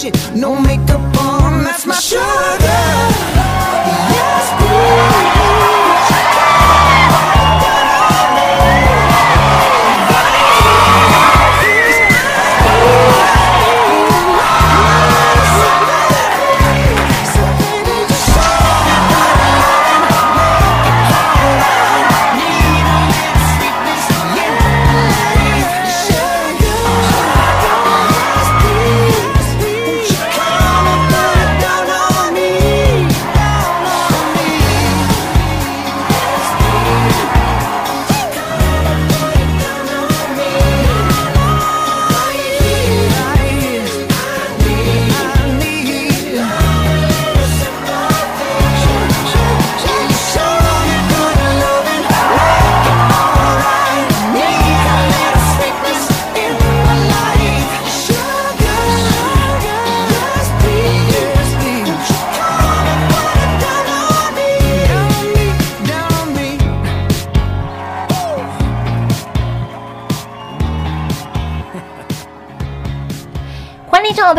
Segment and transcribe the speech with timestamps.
[0.00, 0.16] Shit.
[0.34, 1.62] No makeup on.
[1.64, 2.29] That's my sugar.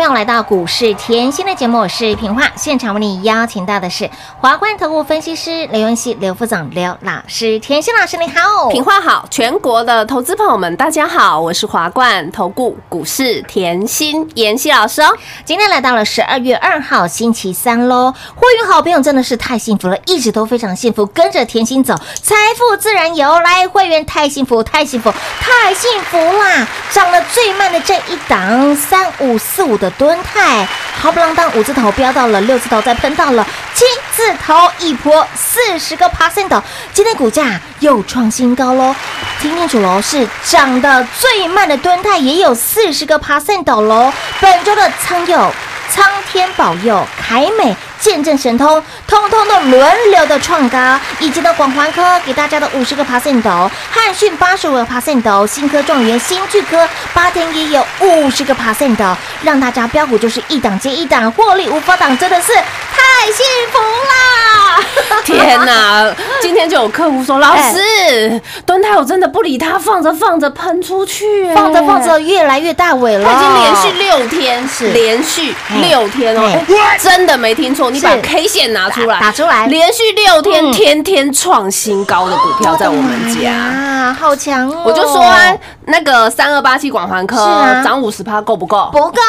[0.02, 15.16] 朋友来到股市甜心的节目，我是平化，现场为你邀请到的是华冠投顾分析师刘文熙、刘副总、刘老师，甜心老师你好，平化好，全国的投资朋友们，大家好，我是华冠投顾股市甜心妍希老师哦。
[15.44, 23.38] 今天来到了十二月二号星期三喽，会员好朋友真的是太幸福了，一直都非常幸福，跟着甜心走，财富自然由。
[23.38, 26.66] 来，会员太幸福，太幸福，太幸福啦！
[26.90, 30.66] 涨了最慢的这一档三五四五的吨泰，
[31.00, 33.84] 好不浪当五字头飙到了六字头，再喷到了七
[34.14, 36.62] 字头，一波四十个 percent，
[36.92, 38.94] 今天股价又创新高喽。
[39.40, 44.12] 听清楚喽，是涨得最慢的吨泰也有四十个 percent 喽。
[44.40, 45.52] 本周的仓友。
[45.90, 64.80] 苍天保佑、凯美、见证神通，通通都轮流的创高，以及的广环科给大家的五十个 percent 哦，汉讯八十五个 percent 哦，新科状元、新巨科八天也有五十个 percent 哦，让大家标股就是一档接一档，获利无法挡，真的是太幸福啦！
[65.24, 66.12] 天哪！
[66.40, 76.50] 今天就有客户说，老师，蹲泰我真的不理他，放着放着喷出去，哎放着放着越来越大尾了，他已经连续六天是连续六天哦
[76.98, 83.52] 真的没听错，你把 K 线拿出来，打打出来连续六天嗯天天创新高的股票在我们家。
[83.52, 84.82] 啊，好强哦！
[84.84, 85.56] 我就说啊，
[85.86, 87.36] 那个三二八七广环科
[87.84, 88.88] 涨五十趴够不够？
[88.92, 89.20] 不够，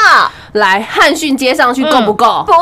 [0.53, 2.43] 来汉逊接上去够不够？
[2.45, 2.51] 不？
[2.51, 2.57] 够，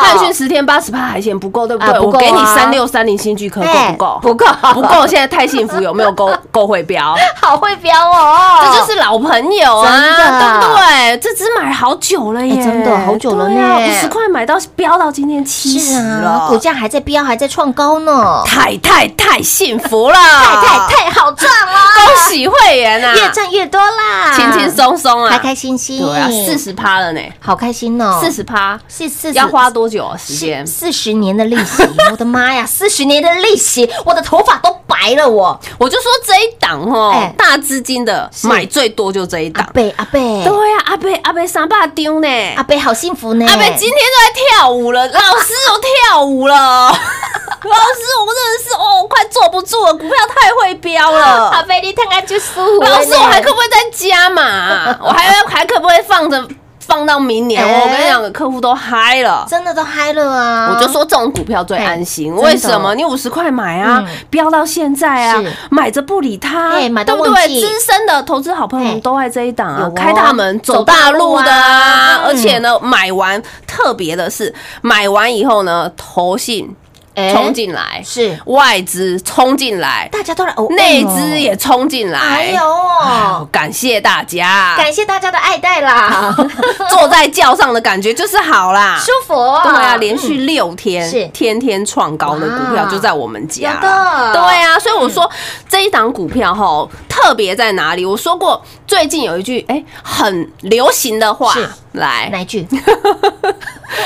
[0.00, 1.98] 汉逊十天八十趴还嫌不够，对不对？
[2.00, 4.18] 我给你三六三零新巨科够哎不够？
[4.22, 4.46] 不够。
[4.74, 5.06] 不够！
[5.06, 6.30] 现在太幸福有没有够？
[6.50, 7.14] 够会标？
[7.40, 10.60] 好会标哦，这就是老朋友啊，真的。
[10.60, 11.18] 对不对？
[11.18, 13.78] 这只买好久了耶，哎真的好久了呢。
[13.78, 23.14] 五十块买到飙到今天七十了，股价还在飙，还在创高呢，太太太幸福了，太太太好赚了，恭喜会员啊！
[23.14, 30.16] 越赚越多啦，轻轻松松啊，开开心心，对啊，四十趴了呢，好开心哦，四十趴是四十要花多久啊？
[30.16, 30.66] 时间？
[30.66, 39.70] 四十年的利息，我的妈呀， 四十年的利息，我的头发都白了我，我就说这一档哦哎，大资金的是买最多就这一阿档。
[39.72, 45.78] 贝阿贝，对呀，阿贝阿贝三把丢呢，阿贝好幸福呢，阿贝今天都在跳舞了， 老师我
[46.10, 46.54] 跳舞了，
[46.88, 51.50] 老师我真的是哦，快坐不住了，股票太会飙了。
[51.50, 53.76] 阿贝你看看就舒服了呢，老师，我还可不可以再
[54.08, 54.96] 加嘛？
[55.00, 56.46] 我还要还可不可以放着
[56.88, 57.62] 放到明年？
[57.62, 59.46] 哎我跟你讲，客户都嗨了。
[59.46, 60.72] 真的都嗨了啊！
[60.74, 62.94] 我就说这种股票最安心，哎为什么？
[62.94, 67.60] 你五十块买啊嗯，飙到现在啊是，买着不理它，哎买对不对？
[67.60, 76.87] 资深的投资好朋友哎们都爱这一档啊开大门走走大路的啊而且呢，买完特别的是，买完以后呢，投信哎
[77.32, 78.38] 冲进来，是。
[78.46, 86.34] 外资冲进来，大家都来哦，内资也冲进来，哎呦，感谢大家，感谢大家的爱戴啦，
[86.90, 88.98] 坐在轿上的感觉就是好啦。
[88.98, 89.34] 舒服。
[89.62, 91.26] 对啊，连续六天是。
[91.28, 93.74] 天天创高的股票就在我们家。
[93.74, 94.32] 有的。
[94.32, 95.30] 对啊，所以我说
[95.68, 98.04] 这一档股票哈特别在哪里？
[98.04, 102.28] 我说过最近有一句哎很流行的话是，来。
[102.32, 102.66] 哪一句？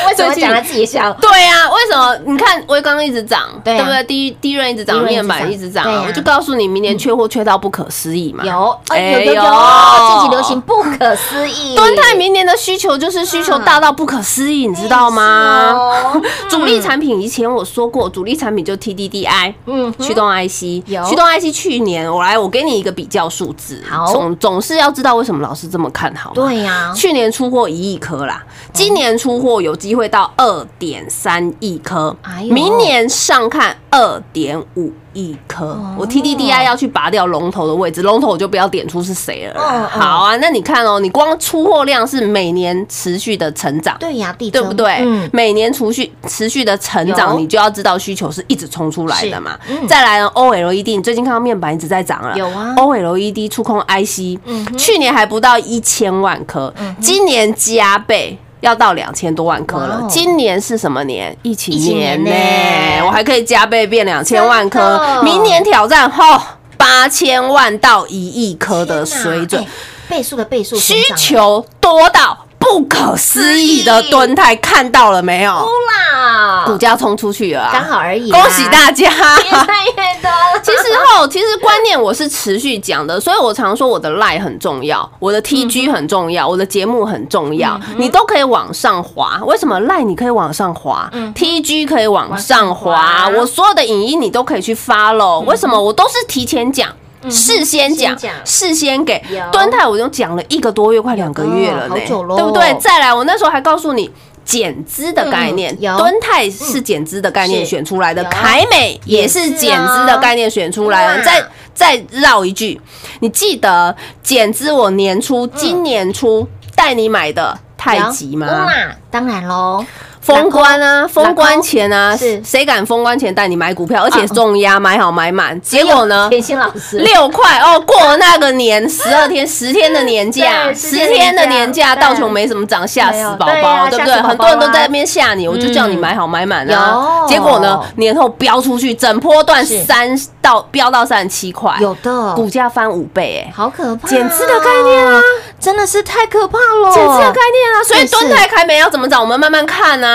[0.09, 1.13] 为什么讲他自己笑？
[1.21, 2.17] 对啊，为什么？
[2.27, 4.03] 你看微刚一直涨，对不对？
[4.05, 8.45] 第一第一直涨，面板涨一直涨我就告诉你，明年缺货缺到不可思议嘛。
[8.45, 11.75] 有，有有有，呦近期流行不可思议。
[11.77, 15.73] 敦泰明年的需求就是需求大到不可思议，你知道吗？
[15.73, 26.35] 哦 主力产品以前我说过，主力产品就 TDDI，嗯驱动 IC，有驱动 IC 去年我来我给你一个比较数字，好总总是要知道为什么老师这么看好嘛。
[26.35, 32.17] 对呀，去年出货一亿颗啦，今年出货有机会到二点三亿颗。
[32.23, 35.67] 哎，明年上看二点五亿颗。
[35.67, 35.97] 哦。
[35.99, 43.97] 我 TDDI 要去拔掉龙头的位置，龙头我就不要点出是谁了好啊，那你看哦，你光出货量是每年持续的成长。
[43.99, 44.99] 对呀，对不对？
[45.03, 47.15] 嗯，每年持续持续的成有。
[47.15, 49.59] 长，你就要知道需求是一直冲出来的嘛。
[49.69, 49.87] 嗯。
[49.87, 58.39] 再来呢，OLED，你最近看到面板一直在涨了，有啊，OLED 触控 IC，嗯去年还不到一千万颗，今年加倍。
[58.62, 61.37] 要到两千多万颗了，今年是什么年？
[61.43, 63.00] 疫情疫情年年呢。
[63.00, 66.41] 呢，我还可以加倍变两千万真颗，明年挑战吼
[66.76, 69.64] 八千万到一亿颗的水准。
[70.09, 75.53] 倍数的倍数需求多到不可思议的蹲态，看到了没有？
[75.53, 79.10] 啦，股价冲出去了、啊，刚好而已啦，恭喜大家！
[79.10, 80.60] 越来越多了。
[80.63, 89.41] 其实后，其实观念我是持续讲的，所以我常说我的 line 很重要，我的 TG 很重要，我的节目很重要，你都可以往上滑。
[89.44, 92.96] 为什么 line 你可以往上滑、t g 可以往上滑？
[92.96, 95.41] 上滑我所有的影音你都可以去 follow。
[95.41, 95.81] 为什么？
[95.81, 96.89] 我都是提前讲。
[97.31, 99.50] 事先讲事先给有。
[99.50, 102.36] 敦泰，我已经讲了一个多月，快两个月了呢，好久咯。
[102.36, 102.74] 对不对？
[102.81, 104.10] 再来，我那时候还告诉你
[104.44, 111.22] 减资的概念敦泰是减资的概念选出来的，凯美也是减资的概念选出来哇的。
[111.22, 112.81] 再再绕一句，
[113.20, 118.69] 你记得减资我年初、今年初带你买的太极吗？
[119.10, 119.84] 当然喽，
[120.22, 122.41] 封关啊，封关前啊，是。
[122.44, 125.60] 谁敢封关前带你买股票，而且重压买好买满？
[125.60, 126.29] 结果呢？
[126.31, 126.98] 田心老师。
[126.98, 132.02] 六块哦，过了那个年，十二天、十天的年假，对十天的年假，对。
[132.02, 134.14] 道琼没什么涨，吓死宝宝，对不对？
[134.22, 137.22] 很多人都在那边吓你，我就叫你买好买满啊。
[137.22, 137.29] 有。
[137.29, 139.82] 结果呢，年后飙出去，整波段是。
[139.84, 140.08] 三
[140.41, 142.32] 到飙到三十七块，有的。
[142.34, 145.20] 股价翻五倍，哎，好可怕，减资的概念啊，
[145.60, 148.12] 真的是太可怕了，减资的概念啊，所以也是。
[148.12, 150.12] 敦泰凯美要怎么涨，我们慢慢看啊，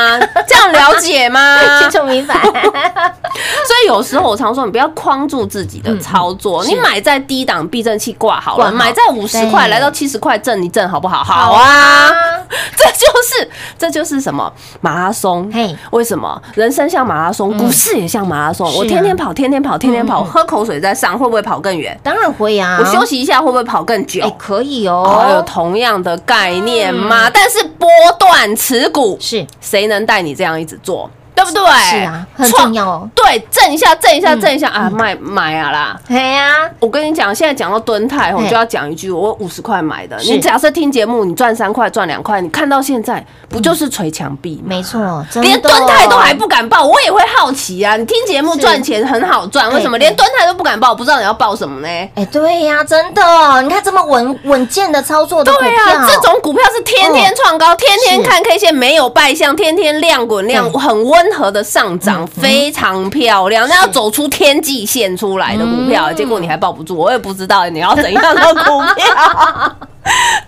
[0.48, 1.58] 这样了解吗？
[1.80, 6.70] 清楚明白， 所以有时候我常说，你不要框住自己的操作，是。
[6.70, 8.72] 你买在低档避震器挂好了，好。
[8.72, 11.24] 买在五十块来到七十块挣一挣好不好？
[11.24, 12.10] 好啊，
[12.78, 14.52] 这就是这就是什么
[14.82, 15.76] 马拉松嘿？
[15.92, 18.68] 为什么人生像马拉松，股市也像马拉松？
[18.76, 21.98] 我天天跑，天天跑，天天跑，喝口水再上，会不会跑更远？
[22.04, 24.32] 当然会啊，我休息一下，会不会跑更久哎，？
[24.38, 27.30] 可以哦，有哦，同样的概念吗？
[27.34, 27.88] 但是波
[28.18, 31.10] 段持股是谁能带你这样一直做？
[31.38, 31.64] 对不对？
[31.90, 34.42] 是啊，很重要哦，对，震一下，震一下，嗯。
[34.42, 36.00] 震一下啊，卖买啊啦！
[36.10, 44.64] 哎呀，我跟你讲，现在讲到蹲泰，我就要讲一句，我五十块买的，你假设听节目，你赚三块，赚两块，你看到现在不就是捶墙壁吗？
[44.68, 47.98] 没错，连蹲泰都还不敢报，我也会好奇啊！
[47.98, 48.68] 你听节目是。
[48.68, 49.98] 赚钱很好赚，为什么？
[49.98, 50.08] 对。
[50.08, 50.94] 连敦泰都不敢报？
[50.94, 51.88] 不知道你要报什么呢？
[52.16, 63.68] 哎，对呀，真的，你看这么稳稳健的操作的股对票，啊，这种股票是天天创高，天天看 K 线没有败相，天天量滚量，很温和的上涨，嗯非常漂亮。
[63.68, 69.78] 那要走出天际线出来的股票，嗯结果你还抱不住，我也不知道你要怎样的股票。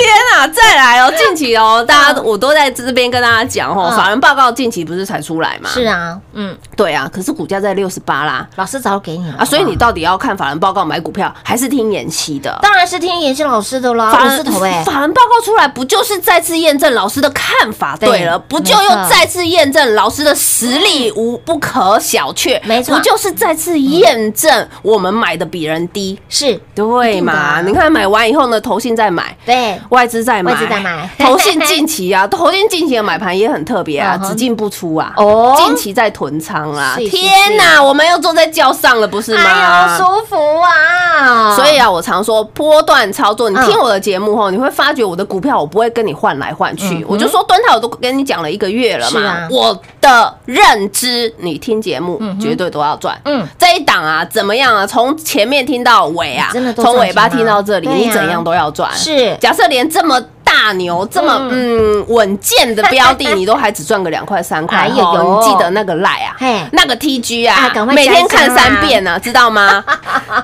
[0.00, 0.46] 天啊！
[0.48, 5.68] 再来哦， 近期哦，大家我都在这边跟大家讲哦，嗯法人报告近期不是才出来吗？
[5.72, 12.58] 是啊，嗯，对啊，可是股价在六十八啦老师早就给你了啊，所以你到底要看法人报告买股票，还是听妍希的？
[12.62, 18.38] 当然是听妍希老师的啦，五法人字头哎，法人报告出来，不就是再次验证老师的看法对了？
[18.38, 22.58] 不就又再次验证老师的实力无不可小觑？
[22.64, 26.18] 没错不就是再次验证我们买的比人低？
[26.28, 27.60] 是，对嘛？
[27.60, 29.36] 你看买完以后呢，投信在买。
[29.46, 39.42] 对，外资在买，外资在买 投信近期啊，投信近期的买盘也很特别啊，只进不出啊，哦近期在囤仓啦是，是天哪，我们又坐在轿上了，不是吗？
[39.44, 41.54] 哎呦，舒服啊！
[41.54, 47.04] 所以啊，我常说波段操作，你嗯听我的节目后，你会发觉我的股票我不会跟你换来换去。
[47.06, 49.46] 我就说端泰，我都跟你讲了一个月了嘛。
[49.50, 53.20] 我的认知，你听节目绝对都要赚。
[53.24, 54.86] 嗯这一档啊，怎么样啊？
[54.86, 58.90] 从前面听到尾啊，从尾巴听到这里，你怎样都要赚。
[58.94, 60.20] 是假设连这么。
[60.50, 69.84] 大牛这么嗯稳健的标的， 你都还只赚个两块三块，哎呦哦呦你记得那个赖啊嘿，那个 TG 啊啊赶，快每天看三遍呢，知道吗？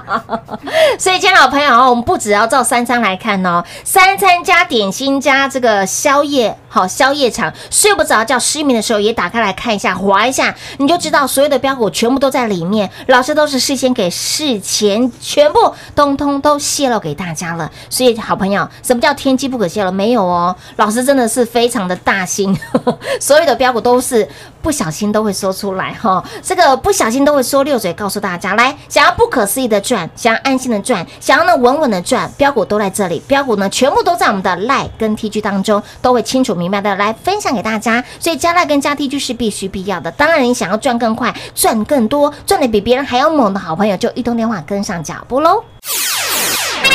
[0.98, 12.88] 所以，亲爱的朋友哦，我们不只要照三餐来看哦，三餐加点心加这个宵夜，好宵夜场，睡不着觉、失眠的时候也打开来看一下，划一下，你就知道所有的标股全部都在里面。
[13.08, 17.70] 老师都是事先给事前全部通通都泄露给大家了。
[17.90, 19.95] 所以，好朋友，什么叫天机不可泄露？
[19.96, 22.56] 没有哦，老师真的是非常的大心，
[23.18, 24.28] 所有的标股都是
[24.60, 38.04] 不小心都会说出来哈、这个不小心都会说六嘴，告诉大家，来想要不可思议的赚，想要安心的赚，想要呢稳稳的赚，标股都在这里，标股呢全部都在我们的赖跟 TG 当中，都会清楚明白的来分享给大家。
[38.20, 40.10] 所以加赖跟加 TG 是必须必要的。
[40.10, 45.62] 当然，你想要赚更快、赚更多、赚的比别人还要猛的好朋友，就一通电话跟上脚步喽。
[45.82, 46.90] 快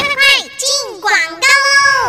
[0.57, 1.50] 进广告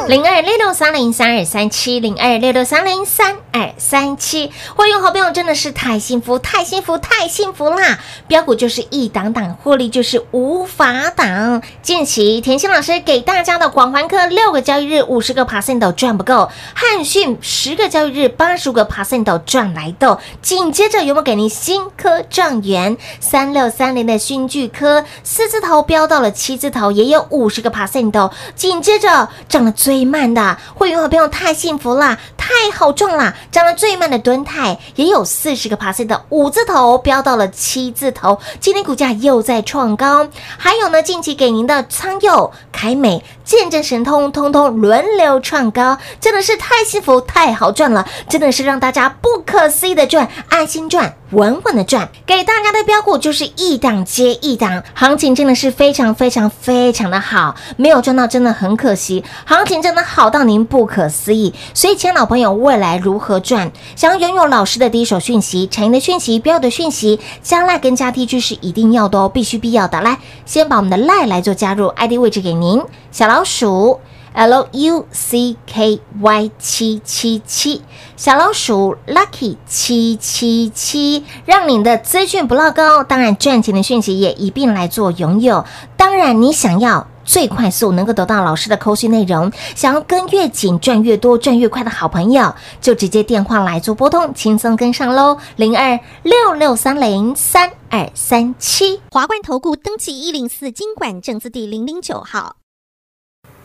[0.08, 8.00] 零二六六三零三二三七，零二六六三零三二三七，会用好朋友真的是太幸福，太幸福，太幸福啦！
[8.26, 11.62] 标股就是一档档，获利就是无法挡。
[11.82, 20.18] 近期甜心老师给大家的广环科六个交易日五十个 percent 都赚不够，汉讯十个交易日八十五个 percent 都赚来的。
[20.40, 28.30] 紧接着有没有给您新科状元三六三零的勋巨科四字头飙到了七字头，也有五十个 percent 的。
[28.56, 33.34] 紧接着涨了最最慢的会员好朋友太幸福啦，太好赚啦！
[33.50, 40.26] 涨得最慢的敦泰也有四十个 percent 的五字头飙到了七字头，今天股价又在创高。
[40.56, 51.16] 还有呢，近期给您的苍佑、凯美、见证神通，通通轮流创高，真的是太幸福、太好赚了，真的是让大家不可思议的赚，安心赚。
[51.32, 61.52] 稳稳的赚，给大家的标股就是一档接一档，行情真的是非常非常非常的好，没有赚到真的很可惜，行情真的好到您不可思议。
[61.74, 63.70] 所以，亲爱老朋友，未来如何赚？
[63.96, 70.00] 想要拥有老师的第一手讯息、产业的讯息、标的讯息，加赖跟加 T G 是一定要的哦，必须必要的。
[70.00, 73.98] 来，先把我们的赖来做加入，ID 位置给您，小老鼠
[74.34, 77.82] L U C K Y 七七七，
[78.16, 85.64] 小老鼠 Lucky 七七七，让您的资讯不落高，当然赚钱的讯息也一并来做拥有。
[85.96, 87.08] 当然，你想要。
[87.24, 99.00] 最快速能够得到老师的口讯内容，想要跟越紧赚越多赚越快的好朋友，就直接电话来做拨通，轻松跟上喽，零二六六三零三二三七。
[99.10, 102.56] 华冠投顾登记一零四经管证字第零零九号。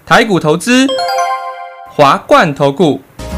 [0.06, 0.88] 台股投资，
[1.90, 3.02] 华冠投顾。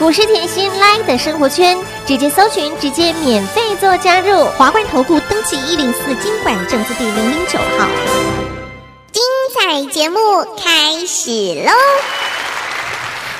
[0.00, 1.76] 股市甜心 Live 的生活圈，
[2.06, 4.46] 直接搜寻，直接免费做加入。
[4.56, 7.86] 华冠投顾登记一零四经管证字第零零九号。
[9.12, 9.22] 精
[9.54, 10.18] 彩节目
[10.56, 11.30] 开始
[11.66, 11.72] 喽！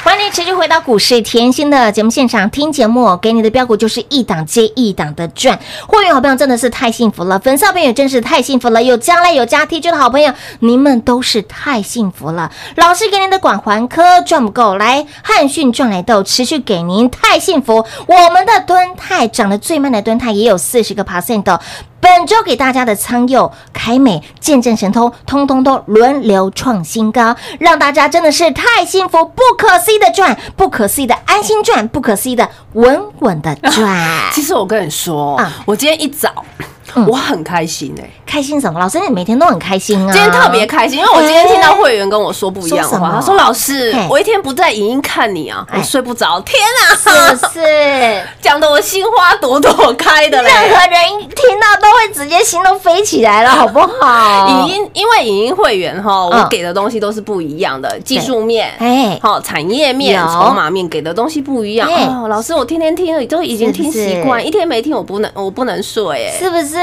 [0.02, 5.58] 欢迎你持续回到股市甜心的节目现场，听节目，给你的标股就是一档接一档的赚。
[5.86, 12.50] 会员好朋友真的是太幸福了，粉丝好朋友真是太幸福了，有将来有加 T 恤的好朋友，你们都是太幸福了。
[12.76, 17.84] 老师给您的广环科赚不够，来汉讯赚来豆，持续给您太幸福。
[18.06, 21.60] 我们的敦泰涨得最慢的敦泰也有四十个 percent 的。
[22.00, 34.00] 本周给大家的苍佑、凯美、见证神通，通通都轮流创新高，让大家真的是太幸福，不可思议的赚，不可思议的安心赚，不可思议的稳稳的赚。
[34.32, 36.44] 其实我跟你说，啊我今天一早。
[36.96, 38.78] 嗯我很开心哎、开心什么？
[38.80, 40.12] 老师，你每天都很开心啊！
[40.12, 46.60] 今天特别开心，因为我今天听到会员跟我说不一样的话，他说：“老师，我一天不在影音看你啊，哎我睡不着。”天
[46.96, 48.22] 是啊，不是？
[48.40, 50.50] 讲的我心花朵朵开的嘞。
[50.50, 54.48] 任何人一听到都会直接心都飞起来了， 好不好？
[54.66, 61.88] 影音，因为影音会员哈，嗯我给的东西都是不一样的，技术面，哎好产业面、筹码面给的东西不一样。
[61.88, 66.38] 哎哦，老师，我天天听了，都已经听习惯，是一天没听我不能，我不能睡哎。
[66.38, 66.79] 是不是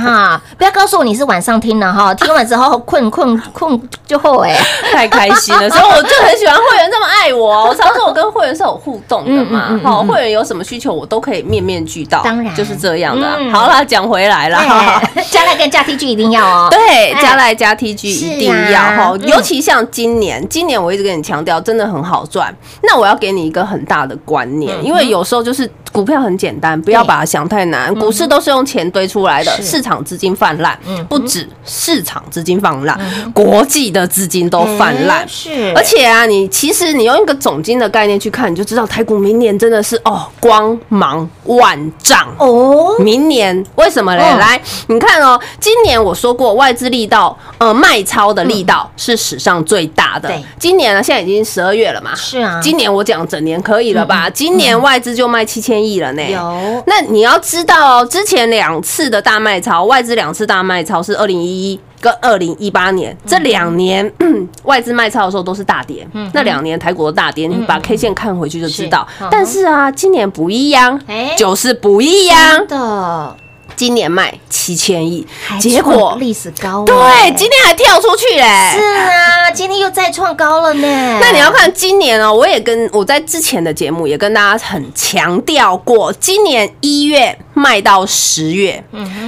[0.00, 0.40] 哈？
[0.56, 4.54] 不要告诉我你是晚上听的哈， 听完之后困困困就后悔。
[4.92, 7.68] 太开心了， 所以我就很喜欢会员这么爱我。
[7.68, 13.28] 我常说我跟会员是有互动的嘛好，嗯会员有什么需求我都可以面面俱到，当然就是这样的。
[13.52, 16.68] 好啦，讲回来了，哈加来跟加 T G 一定要哦。
[16.70, 22.54] 对，哎加来加 TG 是啊一定要哈，嗯尤其像今年，今年我一直跟你强调，真的很好赚。
[22.82, 27.92] 那我要给你一个很大的观念，因为有时候就是股票很简单，不要把它想太难。
[27.96, 32.96] 股市都是用钱堆出来的，市场资金泛滥嗯，不止市场资金泛滥，
[33.34, 35.22] 国际的资金都泛滥。
[35.22, 35.26] 哎。
[35.26, 42.28] 是，而且啊，你其实你用一个总金的概念去看，你就知道台股明年真的是哦光芒万丈。
[42.38, 44.22] 哦，明年为什么嘞？
[44.22, 50.28] 嗯来，你看哦，今年我说过外资力道，呃，卖超的力道是史上最大的。
[50.28, 50.40] 对。
[50.60, 52.60] 今年呢，现在已经十二月了嘛，是啊。
[52.62, 54.30] 今年我讲整年可以了吧？
[54.30, 56.22] 今年外资就卖七千亿了呢。
[56.30, 61.80] 有那你要知道哦，之前两次的大卖超，外资两次大卖超是二零一一。
[62.00, 64.08] 跟二零一八年这两年
[64.62, 69.04] 外资卖超的时候都是大跌，那两年台股的大跌，你把 K 线看回去就知道。
[69.32, 72.64] 但是啊，今年不一样哎，就是不一样。
[72.68, 73.36] 的，
[73.78, 78.42] 今年卖七千亿还，结果创历史高哎，对，今天还跳出去嘞。
[78.72, 81.18] 是啊，今天又再创高了呢。
[81.20, 88.82] 那你要看今年哦，我也跟我在之前的节目也跟大家很强调过，今年一月卖到十月，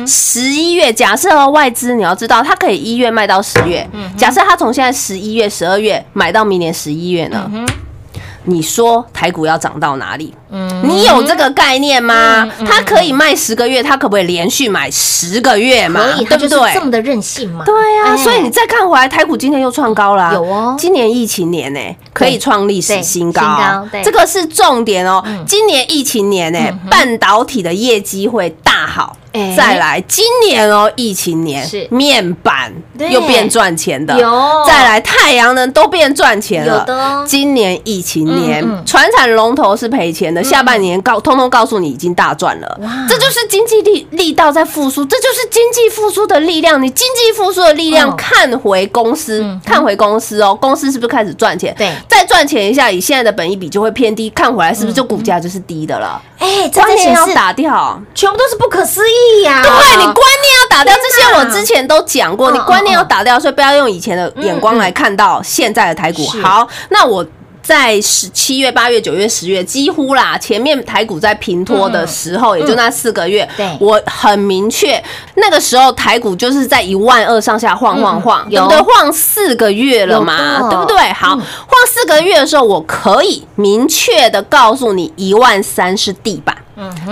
[0.04, 7.48] 十一月假设哦外资你要知道，它可以一月卖到十月，假设它从现在十一月、十二月买到明年十一月呢？
[8.44, 10.35] 你说台股要涨到哪里？
[10.50, 12.48] 嗯你有这个概念吗？
[12.66, 16.00] 它可以卖十个月，它可不可以连续买十个月嘛？
[16.00, 16.74] 可以，对不对？
[16.74, 17.64] 这么的任性嘛。
[17.64, 21.81] 对啊，哎所以你再看回来，台股今天又创高了啊、有哦今年疫情年呢、
[22.12, 25.22] 可以创历史新高，对新高这个是重点哦。
[25.46, 26.59] 今年疫情年呢、
[26.90, 29.16] 半导体的业绩会大好。
[29.33, 29.55] 哎。
[29.57, 31.87] 再来，今年哦，疫情年是。
[31.90, 33.11] 面板对。
[33.11, 34.64] 又变赚钱的，有。
[34.66, 36.95] 再来太阳能都变赚钱了，有的。
[36.95, 42.79] 哦今年疫情年嗯嗯，船产龙头是赔钱的，下半年告通通告诉你已经大赚了。
[42.83, 46.83] 哇，这就是经济力力道在复苏，这就是经济复苏的力量。
[46.83, 48.16] 你经济复苏的力量嗯。
[48.16, 51.75] 看回公司嗯，看回公司哦，公司是不是开始赚钱？
[51.79, 51.93] 对。
[52.09, 56.21] 再赚钱一下，以现在的本益比就会偏低，看回来是不是就股价就是低的了？
[56.38, 58.03] 哎，这观在显示念要打掉。
[58.14, 59.62] 全部都是不可思议呀！
[59.62, 66.22] 对你观念要打掉，这些我之前都讲过，嗯你观念要打掉，所以不要用以前的眼光来看到现在的台股。
[66.24, 67.26] 是好，那我。
[67.62, 75.00] 在十七月、八月、九月、十月，几乎啦，前面台股在平拖的时候，也就那四个月，对我很明确，
[75.35, 78.78] 那个时候台股就是在一万二上下晃晃晃，对不对？
[78.80, 80.96] 晃四个月了嘛，对不对？
[81.12, 86.56] 好，嗯晃四个月的时候，我可以明确的告诉你，一万三是地板，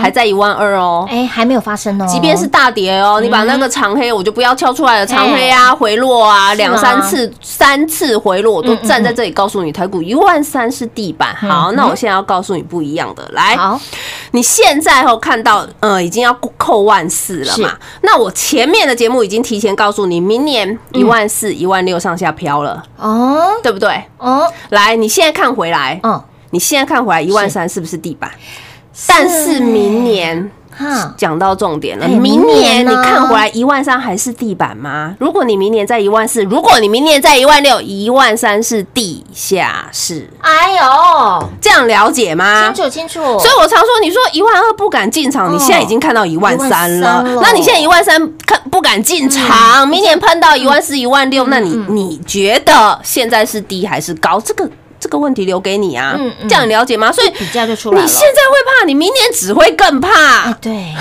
[0.01, 1.07] 还在一万二哦。
[1.11, 2.07] 哎，还没有发生哦。
[2.07, 11.35] 即便是大跌哦，你把那个长黑，我就不要敲出来了，长黑啊，回落啊，两三次、三次回落，我都站在这里告诉你，台股一万三是地板。
[11.37, 13.81] 好，那我现在要告诉你不一样的，来，好，
[14.33, 17.77] 你现在后看到，呃，已经要扣万四了嘛？
[18.03, 23.47] 那我前面的节目已经提前告诉你，明年一万四、一万六上下飘了，哦。
[23.63, 24.03] 对不对？
[24.19, 24.47] 哦。
[24.71, 28.31] 来，你现在看回来，嗯，你现在看回来一万三是不是地板？
[29.07, 30.51] 但是明年。
[30.71, 35.13] 哈，讲到重点了，哎明明年你看回来一万三还是地板吗？
[35.19, 42.85] 如果你明年在一万四，如果你明年在一万六，一万三是地下室，哎呦，这样了解吗清？
[42.85, 43.21] 楚清楚。
[43.41, 54.41] 所以我常说，你说一万二不敢进场，你现在已经看到一万三了13了，那你现在一万三看不敢进场，明年碰到一万四、一万六，那你你觉得现在是低还是高？
[54.41, 57.13] 这个这个问题留给你啊嗯，嗯这样你了解吗？
[57.13, 58.03] 所以比较就出来了。
[58.03, 60.11] 你现在会怕，你明年只会更怕
[60.51, 60.55] 哎，。
[60.61, 60.95] 对，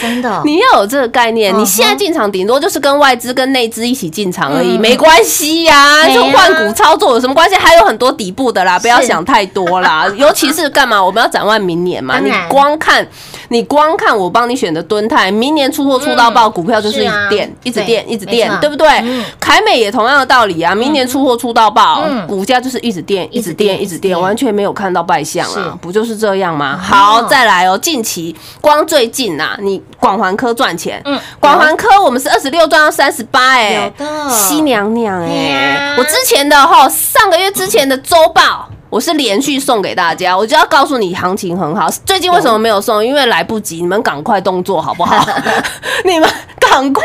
[0.00, 7.54] 真的， 你要有这个概念，你现在进场顶多就是跟外资跟内资一起进场而已，嗯没关系呀就换股操作有什么关系？
[7.56, 10.10] 还有很多底部的啦，不要想太多啦。
[10.16, 11.02] 尤其是干嘛？
[11.02, 12.18] 我们要展望明年嘛。
[12.18, 13.06] 你光看，
[13.52, 18.88] 你光看我帮你选的敦泰，明年出货出到爆，股票就是一直垫，一直垫，一直垫对不对？
[19.02, 19.24] 嗯？
[19.40, 26.78] 凯美也同样的道理啊，明年出货出到爆嗯，股价就是一直垫，一直垫垫，一直垫，完全没有看到败相啊，不就是这样吗？
[26.80, 33.92] 好，再来哦，近期光最近呐，你广环科赚钱，嗯广环科我们是二十六赚到三十八，哎，
[34.30, 38.70] 西娘娘哎，我之前的哈，上个月之前的周报。
[38.90, 41.88] 我是连续送给大家，我就要告诉你行情很好。
[42.04, 43.04] 最近为什么没有送？
[43.04, 45.24] 因为来不及，你们赶快动作好不好？
[46.04, 46.28] 你们
[46.70, 47.04] 赶快，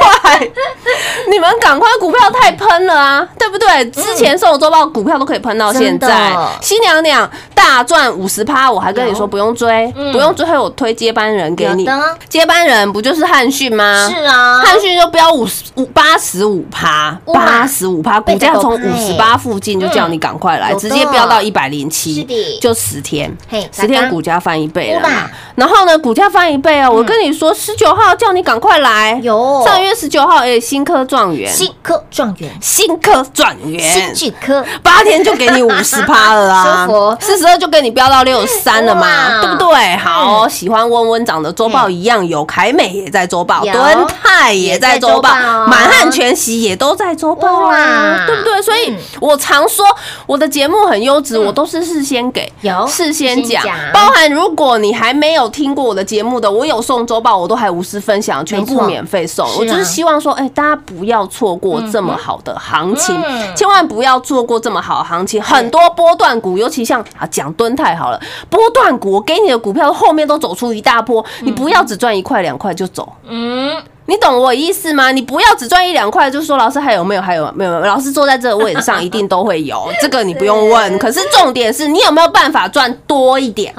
[1.30, 3.90] 你们赶快，股票太喷了啊，对不对？
[3.90, 6.32] 之前送我周报股票都可以喷到现在。
[6.62, 11.88] 新娘娘大赚五十趴，我还跟你说不用追，不用追，我推接班人给你。
[12.30, 14.08] 接班人不就是汉讯吗？
[14.08, 25.30] 是啊，汉讯就标五十五八十五趴，哇八十五趴，股价从被五十八附近就叫你赶快来，直接飙到一百零是七的，就十天嘿，十天股价翻一倍了哇嘛。
[25.56, 33.80] 然后呢，股价翻一倍啊，我跟你说，十九号叫你赶快来，有上月十九号，哎，新科状元，新科状元，新科状元。
[33.80, 34.14] 新元。
[34.16, 36.86] 巨科，八天就给你五十趴了啊。
[36.88, 39.96] 舒服，四十二就给你飙到六十三了嘛，对不对？
[39.98, 43.74] 好，喜欢温温长的周报一样有，凯美也在周报，有。
[43.74, 45.30] 敦泰也在周报
[45.68, 47.76] 满汉全席也都在周报哇。
[47.78, 48.62] 啊，对不对？
[48.62, 48.98] 所以嗯。
[49.20, 49.86] 我常说
[50.26, 53.64] 我的节目很优质，我都是事先给，有事先讲，
[53.94, 59.45] 包含如果你还没有听过我的节目的，我有送周报，我都还无私分享，全部免费送。
[59.58, 63.56] 我就是希望说，哎，大家不要错过这么好的行情，嗯。
[63.56, 65.42] 千万不要错过这么好的行情。
[65.42, 73.14] 很多波段股，尤其像啊讲蹲泰好了，波段股我给你的股票后面都走出一大波，你不要只赚一块两块就走。
[73.28, 73.72] 嗯，
[74.08, 75.12] 你懂我意思吗？
[75.12, 77.80] 你不要只赚一两块就说老师还有没有还有没有？
[77.80, 81.00] 老师坐在这个位置上 一定都会有，这个你不用问。
[81.00, 83.74] 可是重点是你有没有办法赚多一点？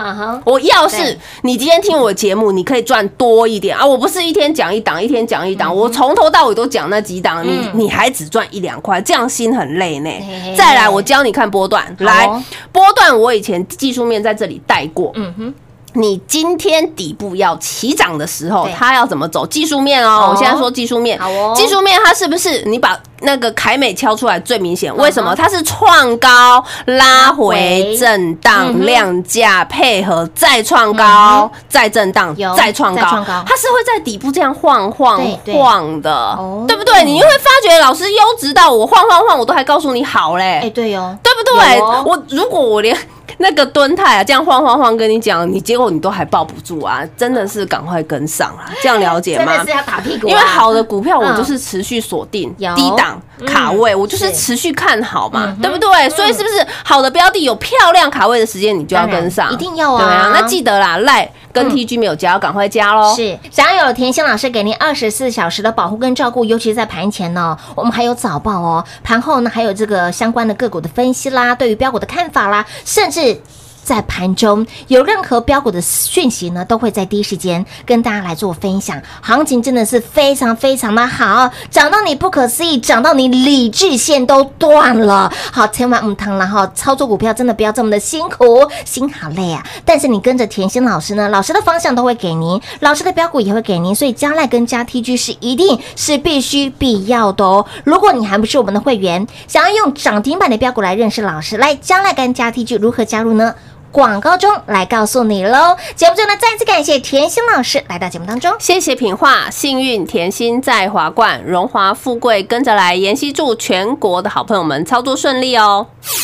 [0.44, 3.86] 我要是你今天听我节目，你可以赚多一点啊！
[3.86, 10.10] 我不是一天讲一档，一天讲一档，我从头到尾都讲那几档，你你还只赚一两块，这样心很累呢。
[10.56, 12.28] 再来，我教你看波段，来
[12.72, 15.54] 波段，我以前技术面在这里带过，嗯哼，
[15.96, 19.46] 你今天底部要起涨的时候，它要怎么走？
[19.46, 21.18] 技术面哦哦，我现在说技术面。
[21.18, 24.94] 好哦，技术面它是不是你把那个凯美敲出来最明显？
[24.96, 25.34] 为什么？
[25.34, 33.02] 它是创高拉回回震嗯荡量价配合再创嗯高再震荡再创高。
[33.02, 35.20] 它是会在底部这样晃晃
[35.52, 37.04] 晃的哦，对不对？
[37.04, 41.80] 你会发觉老师优质到我晃晃晃，我都还告诉你好嘞，哎，对哦，对不对？
[42.04, 42.96] 我如果我连
[43.38, 49.56] 那个蹲态啊，这样晃晃晃跟你讲，你结果你都还抱不住啊，真的是赶快跟上啊，这样了解吗？
[49.58, 49.76] 真的是？
[49.78, 52.74] 要打屁股啊，因为好的股票我嗯就是持续锁定有。
[52.74, 56.10] 低档档卡位，我就是是持续看好嘛，对不对？
[56.10, 63.14] 所以是不是好的标的有漂亮卡位的时间，你就要跟上，一定要啊对啊，那记得啦，赖跟嗯 TG 没有加，赶快加喽。
[63.14, 73.40] 是，想要有甜心老师给您二十四小时的保护跟照顾，尤其是在盘前呢，我们还有早报哦，盘后呢还有这个相关的个股的分析啦，对于标股的看法啦，甚至。
[73.86, 79.00] 在盘中有任何标股的讯息呢，都会在第一时间跟大家来做分享。
[79.22, 85.32] 行情真的是非常非常的好，涨到你不可思议，涨到你理智线都断了。
[85.52, 89.64] 好，千万唔汤了哈，操作股票真的不要这么的辛苦，心好累啊。
[89.84, 97.64] 但是你跟着甜心老师呢，老师的方向都会给您，老师的标股也会给您，所以加赖跟加 TG 是一定是必须必要的哦。
[97.84, 103.54] 如果你还不是我们的会员，想要用涨停板的标股来认识老师，来加赖跟加 TG 如何加入呢？
[103.92, 105.76] 广告中来告诉你喽。
[105.94, 108.54] 节目中呢，再次感谢甜心老师来到节目当中。
[108.58, 112.94] 谢谢品画，幸运甜心在华冠，荣华富贵跟着来。
[112.94, 115.86] 妍希祝全国的好朋友们操作顺利哦。
[116.02, 116.18] 快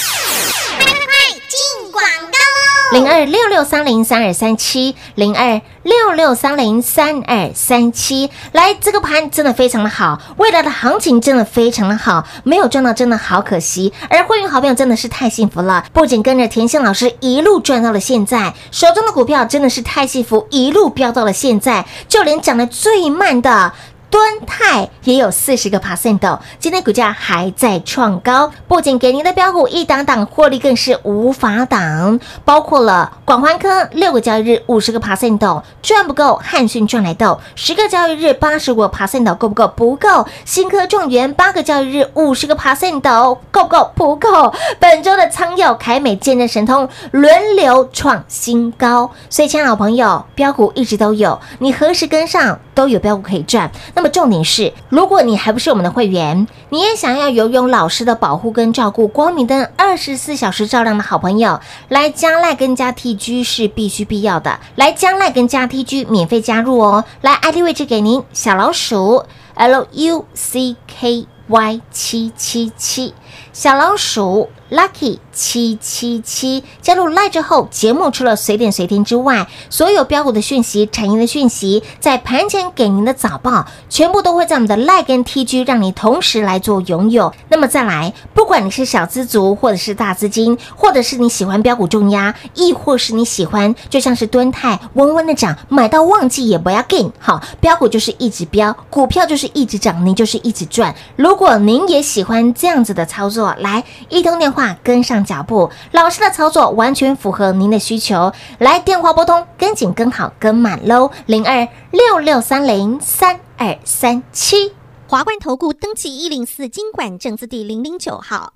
[1.48, 2.51] 进广告喽！
[2.92, 8.28] 零二六六三零三二三七，零二六六三零三二三七。
[8.52, 13.90] 来，这个盘真的非常的好，未来的行情真的非常的好，没有赚到真的好可惜。
[14.10, 23.72] 而会员好朋友真的是太幸福了，不仅跟着甜心老师一路赚到了现在，手中的股票真的是太幸福，一路飙到了现在，就连涨得最慢的。
[24.12, 39.66] 敦泰也有四十个 percent，今天股价还在创高，不仅给您的标股一档档获利更是无法挡，包括了广环科六个交易日五十个 percent 赚不够，汉讯赚来的十个交易日八十五 percent 够不够？
[39.68, 43.90] 不够，新科状元八个交易日五十个 percent 够不够？
[43.94, 53.70] 不够，本周的仓佑、凯美、见证神通轮流创新高，所以，亲爱的好朋友，标股一直都有，你何时跟上都有标股可以赚。
[53.94, 69.22] 那那么重点是，如果你还不是我们的会员，你也想要游泳老师的保护跟照顾，光明灯二十四小时照亮的好朋友，来加赖跟加 TG 是必须必要的，来加赖跟加 TG 免费加入哦，来 ID 位置给您，小老鼠
[69.54, 73.14] L U C K Y 七七七，
[73.52, 87.32] 小老鼠 Lucky 七七七加入 Line 之后，节目除了随点随听之外，所有标股的讯息、产业的讯息，在盘前给您的早报，全部都会在我们的 Lite 跟 TG 让你同时来做拥有。
[87.48, 97.10] 那么再来，不管你是小资族，或者是大资金，或者是你喜欢标股重压，亦或是你喜欢就像是敦泰温温的涨，买到旺季也不要 gain。
[97.18, 100.94] 好，标股就是一直标，股票就是一直涨，您就是一直赚。
[101.16, 108.32] 如果您也喜欢这样子的操作，来一通电话跟上脚步，老师的操作完全符合您的需求。
[108.58, 114.72] 来电话拨通，跟紧跟好跟满喽，零二六六三零三二三七。
[115.08, 118.54] 华冠投顾登记一零四经管证字第零零九号。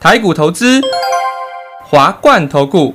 [0.00, 0.80] 台股投资，
[1.82, 2.94] 华冠投顾。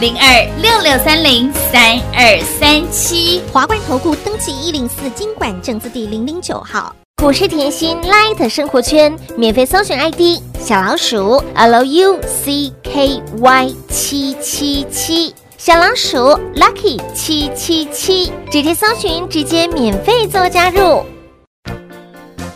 [0.00, 3.42] 零二六六三零三二三七。
[3.52, 6.94] 华冠投顾登记一零四经管证字第零零九号。
[7.20, 16.16] 股市甜心 Light 生活圈免费搜寻 ID 小老鼠 L U C K Y 七七七，小老鼠
[16.54, 21.04] Lucky 七七七，直接搜寻，直接免费做加入。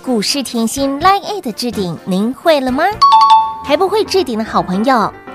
[0.01, 2.85] 股市甜心 Line A 的置顶，您会了吗？
[3.65, 5.13] 还不会置顶的好朋友，